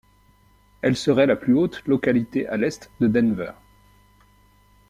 Elle 0.81 0.95
serait 0.95 1.27
la 1.27 1.35
plus 1.35 1.53
haute 1.53 1.83
localité 1.85 2.47
à 2.47 2.57
l'est 2.57 2.89
de 3.01 3.07
Denver. 3.07 3.51